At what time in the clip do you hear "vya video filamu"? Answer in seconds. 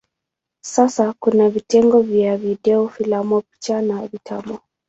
2.01-3.41